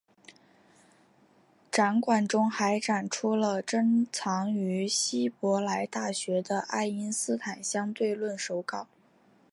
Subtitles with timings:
[1.69, 8.87] 展馆中还展出了珍藏于希伯来大学的爱因斯坦相对论手稿。